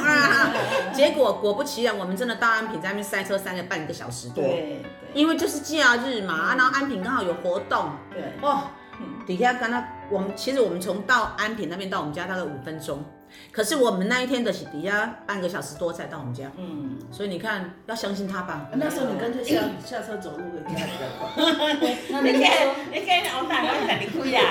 [0.93, 4.43] 结果果不其然，我们真的到安平，在那边塞车塞了半个小时多。
[4.43, 4.81] 对，
[5.13, 7.89] 因为就是假日嘛，啊，然后安平刚好有活动。
[8.11, 8.23] 对。
[8.41, 8.63] 哦，
[9.27, 13.03] 底下刚刚我们其实我们从到安平那边到我们家大概五分钟。
[13.51, 18.69] 可是我们那一天的是底下半个小时多才到我们家，嗯，所以你看要相信他吧。
[18.73, 21.27] 那时候你干脆下下车走路回家比较快。
[22.11, 23.34] 那人家说，你跟老大老大
[23.99, 24.41] 你亏呀。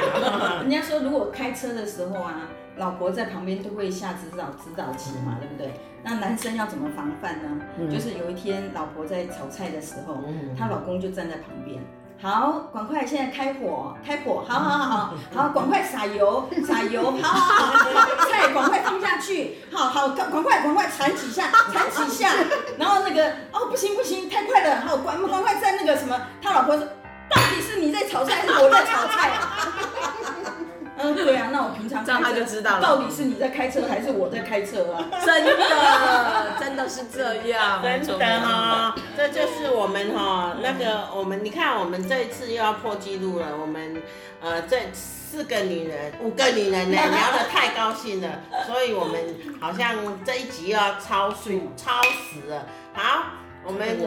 [0.61, 2.43] 人家说如果开车的时候啊，
[2.77, 5.73] 老婆在旁边都会下指导指导棋嘛，对不对？
[6.03, 7.91] 那男生要怎么防范呢？
[7.91, 10.19] 就是有一天老婆在炒菜的时候，
[10.59, 11.81] 她老公就站在旁边。
[12.23, 22.31] 好，赶快现在开火，开火，好好好好，好，赶快撒油， 撒油，好好好，菜赶快放下去，好好，赶快赶快铲几下，铲几下，
[22.79, 26.87] 然后那个，哦，不行不行，太快了，好，赶赶快在那个什么，他老婆说，
[27.35, 29.33] 到底是你在炒菜还是我在炒菜？
[30.97, 32.81] 嗯，对啊，那我平常这样他就知知道了。
[32.81, 35.05] 到底是你在开车还是我在开车啊？
[35.27, 43.49] 真的，真的是这样，真的哈、哦，这就是我们哈、哦、那个我们，你看我们这一次又要破纪录了。
[43.61, 44.01] 我们
[44.41, 48.29] 呃这四个女人，五个女人呢聊得太高兴了，
[48.67, 49.21] 所以我们
[49.61, 52.65] 好像这一集又要超速超时了。
[52.95, 53.25] 好，
[53.67, 53.99] 我们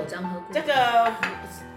[0.51, 1.11] 这个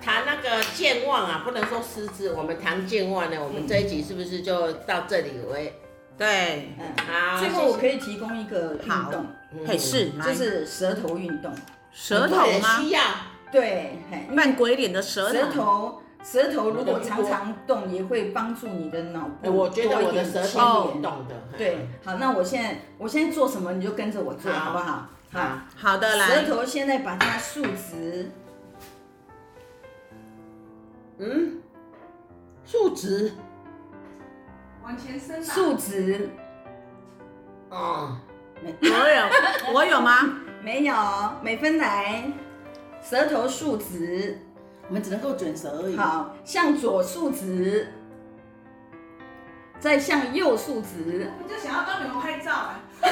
[0.02, 5.80] 谈那个健忘啊，不能说失智，我们谈健忘呢，我们这一集是不是就到这里为？
[6.18, 7.40] 对，嗯，好。
[7.40, 9.26] 最后我可以提供一个运动，
[9.66, 11.50] 嘿是，就是舌头运动。
[11.90, 12.80] 舌头吗？
[12.80, 13.00] 需要。
[13.50, 13.98] 对，
[14.36, 15.38] 扮鬼脸的舌头。
[15.38, 19.50] 舌头，舌头如果常常动，也会帮助你的脑部。
[19.56, 21.34] 我觉得我的舌头动的。
[21.56, 25.08] 对，好，那我现在我现在做什么，你就跟着我做，好不好？
[25.32, 26.26] 好，好的，来。
[26.26, 28.30] 舌头现在把它竖直。
[31.18, 31.60] 嗯，
[32.64, 33.32] 竖直。
[34.82, 36.28] 往前伸，竖直。
[37.70, 38.18] 哦，
[38.62, 39.28] 没，我有，
[39.74, 40.18] 我有吗？
[40.62, 40.94] 没有，
[41.42, 42.30] 美芬来，
[43.02, 44.38] 舌头竖直，
[44.88, 45.96] 我们只能够卷舌而已。
[45.96, 47.90] 好，向左竖直，
[49.78, 51.30] 再向右竖直。
[51.42, 52.80] 我就想要帮你们拍照啊！
[53.00, 53.10] 哎，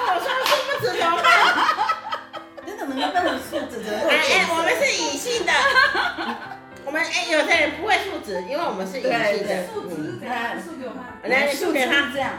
[0.00, 1.28] 我说竖不直怎么办？
[2.66, 4.08] 真的，你们竖直的。
[4.08, 5.52] 哎哎，我们是隐性的。
[6.84, 9.66] 我们哎，有的人不会竖直，因为我们是隐性的。
[9.72, 11.30] 竖直这样，竖给我看。
[11.30, 12.32] 来，竖给他这样。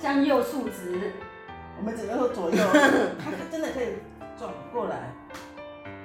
[0.00, 1.12] 向右竖直，
[1.78, 2.56] 我们只能说左右，
[3.24, 3.98] 他真的可以
[4.38, 4.96] 转过来。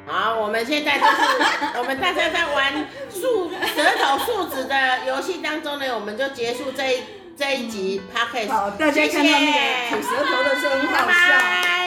[0.06, 7.04] 好，我们现在就是我们大家在玩竖舌头竖直的游戏当中呢，我们就结束这一
[7.36, 8.50] 这一集 Podcast。
[8.50, 11.12] 好，大家看到那个吐舌头的时候很好笑。
[11.12, 11.87] 拜拜。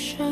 [0.00, 0.29] 只